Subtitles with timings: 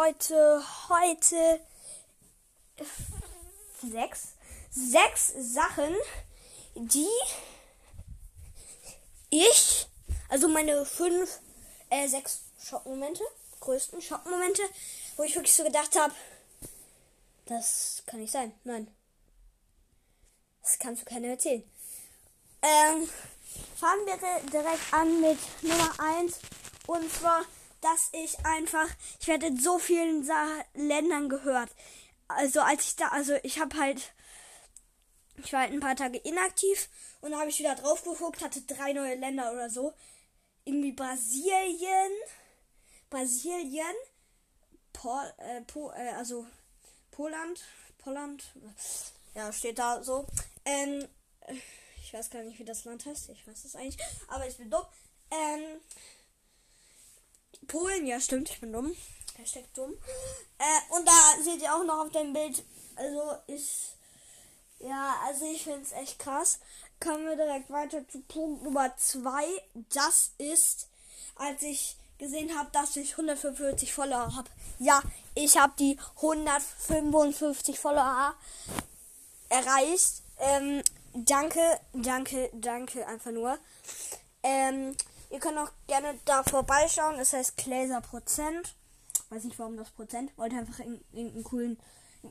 [0.00, 1.60] Leute, heute
[3.82, 4.28] sechs,
[4.70, 5.94] sechs Sachen,
[6.74, 7.06] die
[9.28, 9.86] ich,
[10.30, 11.40] also meine fünf,
[11.90, 13.22] äh, sechs Schockmomente,
[13.60, 14.62] größten Schockmomente,
[15.16, 16.14] wo ich wirklich so gedacht habe,
[17.44, 18.54] das kann nicht sein.
[18.64, 18.88] Nein.
[20.62, 21.62] Das kannst du keiner erzählen.
[22.62, 23.06] Ähm,
[23.76, 24.16] fangen wir
[24.50, 26.38] direkt an mit Nummer 1.
[26.86, 27.44] Und zwar,
[27.80, 28.88] dass ich einfach,
[29.20, 31.70] ich werde in so vielen Sa Ländern gehört.
[32.28, 34.12] Also als ich da, also ich habe halt,
[35.36, 36.88] ich war halt ein paar Tage inaktiv
[37.20, 39.94] und habe ich wieder drauf geguckt, hatte drei neue Länder oder so.
[40.64, 42.12] Irgendwie Brasilien,
[43.08, 43.94] Brasilien,
[44.92, 46.46] Pol, äh, po, äh, also
[47.10, 47.62] Poland,
[47.98, 48.44] Poland,
[49.34, 50.26] ja, steht da so.
[50.64, 51.08] Ähm,
[52.02, 53.30] ich weiß gar nicht, wie das Land heißt.
[53.30, 54.04] Ich weiß es eigentlich.
[54.28, 54.84] Aber ich bin dumm.
[55.30, 55.80] Ähm,
[57.66, 58.94] Polen, ja, stimmt, ich bin dumm.
[59.36, 59.92] Hashtag dumm.
[60.58, 62.62] Äh, und da seht ihr auch noch auf dem Bild.
[62.96, 63.94] Also, ich.
[64.80, 66.58] Ja, also ich finde es echt krass.
[67.00, 69.44] Kommen wir direkt weiter zu Punkt Nummer 2.
[69.92, 70.88] Das ist,
[71.36, 74.50] als ich gesehen habe, dass ich 145 Follower habe.
[74.78, 75.02] Ja,
[75.34, 78.34] ich habe die 155 Follower
[79.48, 80.22] erreicht.
[80.38, 80.82] Ähm,
[81.14, 83.58] danke, danke, danke einfach nur.
[84.42, 84.96] Ähm,
[85.30, 87.18] ihr könnt auch gerne da vorbeischauen.
[87.18, 88.74] Es heißt Gläser Prozent.
[89.30, 90.36] Weiß nicht warum das Prozent.
[90.36, 91.80] Wollte einfach irgendeinen coolen,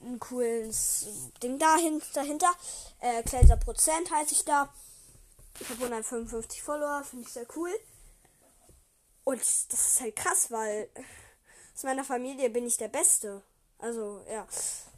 [0.00, 1.06] ein cooles
[1.42, 2.50] Ding dahin, dahinter.
[3.00, 4.72] Äh, Gläser Prozent heiße ich da.
[5.60, 7.70] Ich habe 155 Follower, finde ich sehr cool.
[9.24, 10.88] Und das ist halt krass, weil
[11.74, 13.42] aus meiner Familie bin ich der Beste.
[13.78, 14.46] Also, ja,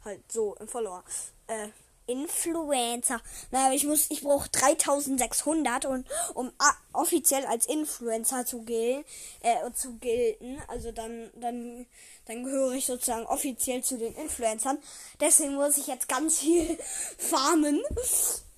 [0.03, 1.03] halt so im Follower.
[1.47, 1.69] Äh,
[2.07, 3.21] Influencer.
[3.51, 6.51] Naja, ich muss, ich brauche 3600 und um
[6.93, 9.05] offiziell als Influencer zu gelten,
[9.41, 11.85] äh, zu gelten, also dann, dann,
[12.25, 14.79] dann gehöre ich sozusagen offiziell zu den Influencern.
[15.19, 16.77] Deswegen muss ich jetzt ganz viel
[17.17, 17.83] farmen.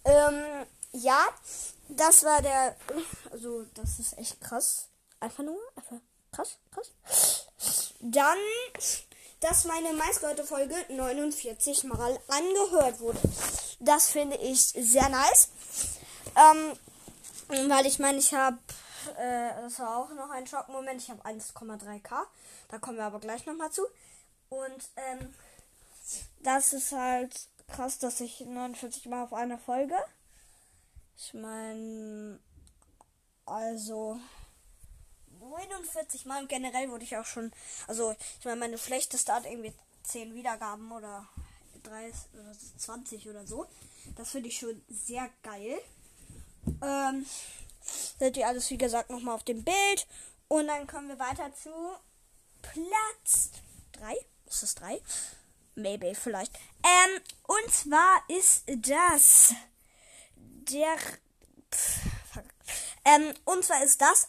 [0.05, 1.19] Ähm, ja,
[1.89, 2.75] das war der,
[3.31, 4.87] also das ist echt krass.
[5.19, 5.97] Einfach nur, einfach
[6.31, 7.47] krass, krass.
[7.99, 8.37] Dann
[9.39, 13.19] dass meine meistgehörte Folge 49 Mal angehört wurde.
[13.79, 15.49] Das finde ich sehr nice.
[16.35, 18.57] Ähm, weil ich meine, ich habe,
[19.17, 22.25] äh, das war auch noch ein Schockmoment, ich habe 1,3k.
[22.67, 23.83] Da kommen wir aber gleich nochmal zu.
[24.49, 25.33] Und ähm,
[26.43, 27.33] das ist halt
[27.67, 29.95] krass, dass ich 49 Mal auf einer Folge.
[31.17, 32.39] Ich meine,
[33.45, 34.19] also
[35.39, 37.51] 49 Mal und generell wurde ich auch schon,
[37.87, 39.73] also ich meine, meine schlechteste hat irgendwie
[40.03, 41.27] 10 Wiedergaben oder
[41.83, 43.67] 30 oder 20 oder so.
[44.15, 45.79] Das finde ich schon sehr geil.
[46.81, 47.25] Ähm,
[48.19, 50.07] seht ihr alles, wie gesagt, nochmal auf dem Bild.
[50.47, 51.69] Und dann kommen wir weiter zu
[52.61, 53.51] Platz
[53.93, 54.15] 3.
[54.47, 55.01] Ist das 3?
[55.75, 56.51] Maybe, vielleicht.
[56.83, 59.53] Ähm, und zwar ist das
[60.35, 60.97] der.
[61.71, 62.09] Pff,
[63.05, 64.27] ähm, und zwar ist das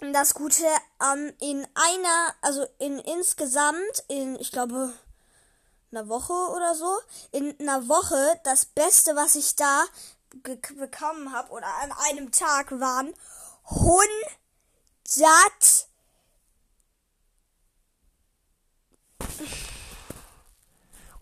[0.00, 0.64] das Gute
[1.02, 4.92] ähm, in einer, also in insgesamt, in, ich glaube,
[5.90, 6.98] einer Woche oder so,
[7.32, 9.84] in einer Woche, das Beste, was ich da
[10.76, 13.14] bekommen habe, oder an einem Tag, waren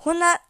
[0.04, 0.41] 100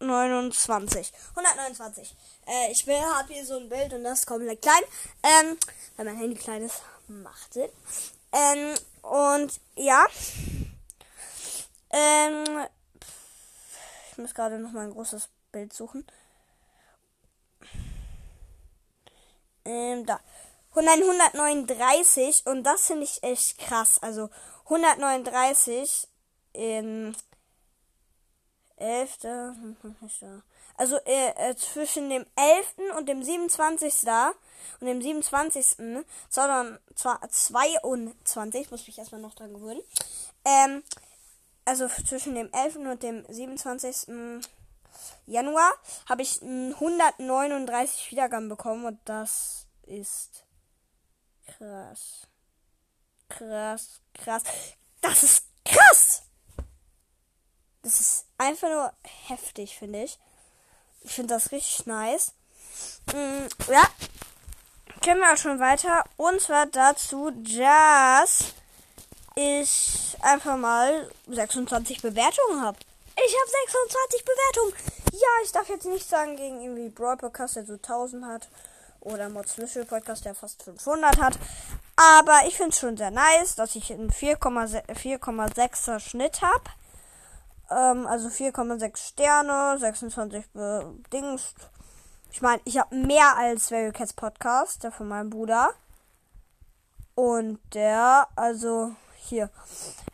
[0.00, 1.12] 129.
[1.36, 2.16] 129.
[2.46, 4.82] Äh, ich habe hier so ein Bild und das ist komplett klein.
[5.22, 5.58] Ähm,
[5.96, 7.70] weil mein Handy klein ist macht Sinn.
[8.32, 10.06] Ähm, und ja.
[11.90, 12.66] Ähm,
[14.10, 16.06] ich muss gerade noch mal ein großes Bild suchen.
[19.64, 20.20] Ähm, da.
[20.70, 23.98] 139 und das finde ich echt krass.
[24.00, 24.30] Also
[24.66, 26.06] 139
[26.52, 27.14] im
[28.80, 29.18] 11.
[30.76, 32.96] Also äh, äh, zwischen dem 11.
[32.96, 34.00] und dem 27.
[34.02, 34.32] da
[34.80, 36.04] und dem 27.
[36.28, 39.82] sondern zwar 22, muss mich erstmal noch dran gewöhnen.
[40.44, 40.82] Ähm,
[41.64, 42.76] also zwischen dem 11.
[42.76, 44.44] und dem 27.
[45.26, 45.72] Januar
[46.08, 50.44] habe ich 139 Wiedergaben bekommen und das ist
[51.46, 52.26] krass.
[53.28, 54.42] Krass, krass.
[55.00, 56.29] Das ist krass!
[57.90, 58.92] Das ist einfach nur
[59.26, 60.16] heftig, finde ich.
[61.02, 62.34] Ich finde das richtig nice.
[63.12, 63.82] Mm, ja,
[65.02, 66.04] können wir auch schon weiter.
[66.16, 68.54] Und zwar dazu, dass
[69.34, 72.78] ich einfach mal 26 Bewertungen habe.
[73.16, 74.72] Ich habe 26 Bewertungen.
[75.12, 78.48] Ja, ich darf jetzt nicht sagen gegen irgendwie Brawl Podcast, der so 1000 hat.
[79.00, 81.36] Oder Mods Mystery Podcast, der fast 500 hat.
[81.96, 86.70] Aber ich finde es schon sehr nice, dass ich einen 4,6er Schnitt habe.
[87.70, 90.44] Ähm, also 4,6 Sterne, 26
[91.12, 91.54] Dings.
[92.32, 95.70] Ich meine, ich habe mehr als Very Cats Podcast, der von meinem Bruder.
[97.14, 99.50] Und der, also hier,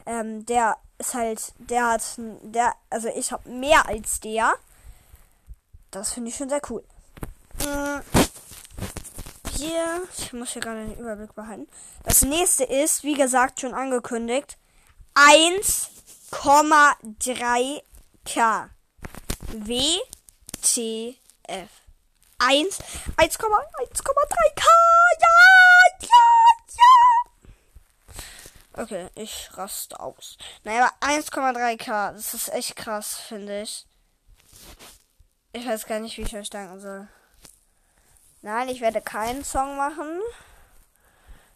[0.06, 2.02] ähm, der ist halt, der hat,
[2.42, 4.54] der, also ich habe mehr als der.
[5.90, 6.82] Das finde ich schon sehr cool.
[7.60, 8.00] Mm,
[9.52, 11.68] hier, ich muss hier gerade den Überblick behalten.
[12.02, 14.58] Das nächste ist, wie gesagt, schon angekündigt,
[16.42, 18.70] 1,3k.
[19.48, 21.70] WTF.
[22.38, 22.78] 1,
[23.16, 24.62] 1,1,3k.
[25.20, 25.28] Ja,
[26.00, 26.08] ja,
[26.76, 26.94] ja.
[28.74, 30.36] Okay, ich raste aus.
[30.64, 32.12] Naja, 1,3k.
[32.12, 33.86] Das ist echt krass, finde ich.
[35.52, 37.08] Ich weiß gar nicht, wie ich euch danken soll.
[38.42, 40.20] Nein, ich werde keinen Song machen.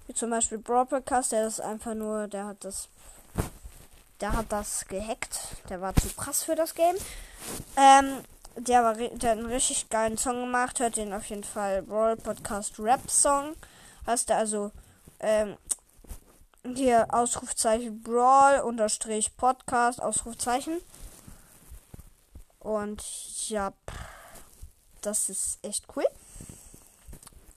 [0.07, 2.89] Wie zum Beispiel Broadcast, der ist einfach nur, der hat das.
[4.21, 5.39] Der hat das gehackt.
[5.69, 6.97] Der war zu krass für das Game.
[7.77, 8.23] Ähm,
[8.57, 10.79] der, war, der hat einen richtig geilen Song gemacht.
[10.79, 11.83] Hört den auf jeden Fall.
[11.83, 13.55] Brawl Podcast Rap Song.
[14.07, 14.73] Hast du also
[15.21, 15.57] ähm,
[16.65, 20.81] hier Ausrufzeichen Brawl unterstrich Podcast Ausrufzeichen.
[22.59, 23.03] Und
[23.49, 23.73] ja,
[25.01, 26.05] das ist echt cool.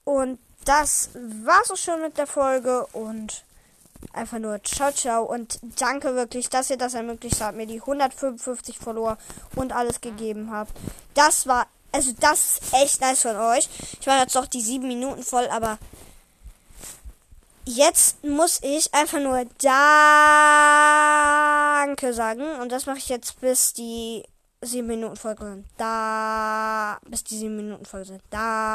[0.04, 3.44] Und das war's auch schon mit der Folge und
[4.12, 8.78] einfach nur ciao ciao und danke wirklich, dass ihr das ermöglicht habt, mir die 155
[8.78, 9.18] Follower
[9.56, 10.72] und alles gegeben habt.
[11.14, 13.68] Das war, also das ist echt nice von euch.
[14.00, 15.78] Ich war jetzt doch die sieben Minuten voll, aber
[17.64, 19.72] jetzt muss ich einfach nur Danke
[22.12, 24.24] sagen und das mache ich jetzt bis die
[24.64, 25.66] 7 Minuten Folge sind.
[25.76, 26.98] Da.
[27.08, 28.22] Bis die 7 Minuten Folge sind.
[28.30, 28.74] Danke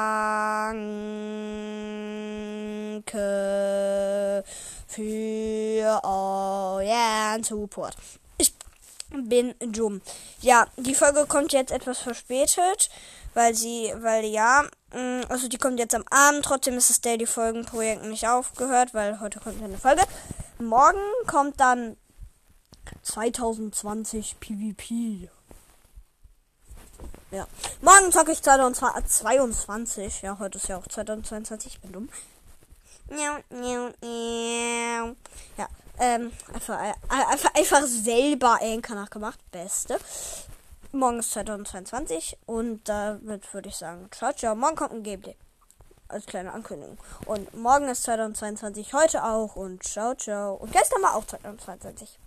[4.90, 7.96] für euren Support.
[8.38, 8.54] Ich
[9.12, 10.02] bin dumm.
[10.42, 12.90] Ja, die Folge kommt jetzt etwas verspätet,
[13.34, 16.44] weil sie, weil ja, mm, also die kommt jetzt am Abend.
[16.44, 20.04] Trotzdem ist das Daily Folgenprojekt nicht aufgehört, weil heute kommt eine Folge.
[20.58, 21.96] Morgen kommt dann
[23.04, 25.30] 2020 PvP.
[27.32, 27.48] Ja.
[27.82, 30.24] Morgen zocke ich 2022.
[30.24, 31.74] Ja, heute ist ja auch 2022.
[31.74, 32.10] Ich bin dumm.
[35.58, 35.68] Ja,
[36.00, 39.40] ähm, einfach, äh, einfach, einfach selber Anchor nachgemacht.
[39.52, 39.98] Beste.
[40.92, 44.56] Morgen ist 2022 und damit würde ich sagen, ciao, ciao.
[44.56, 45.36] Morgen kommt ein Gameplay.
[46.08, 46.98] Als kleine Ankündigung.
[47.26, 50.56] Und morgen ist 2022, heute auch und ciao, ciao.
[50.56, 52.18] Und gestern war auch 2022.